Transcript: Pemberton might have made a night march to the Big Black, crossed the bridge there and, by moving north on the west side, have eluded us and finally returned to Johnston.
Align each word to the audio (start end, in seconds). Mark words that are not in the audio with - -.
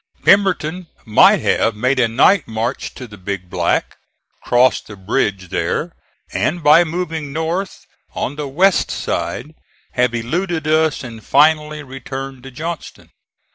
Pemberton 0.25 0.87
might 1.05 1.41
have 1.41 1.75
made 1.75 1.99
a 1.99 2.07
night 2.07 2.47
march 2.47 2.95
to 2.95 3.05
the 3.07 3.19
Big 3.19 3.51
Black, 3.51 3.97
crossed 4.41 4.87
the 4.87 4.95
bridge 4.95 5.49
there 5.49 5.93
and, 6.33 6.63
by 6.63 6.83
moving 6.83 7.31
north 7.31 7.85
on 8.15 8.35
the 8.35 8.47
west 8.47 8.89
side, 8.89 9.53
have 9.91 10.15
eluded 10.15 10.65
us 10.67 11.03
and 11.03 11.23
finally 11.23 11.83
returned 11.83 12.41
to 12.41 12.49
Johnston. 12.49 13.11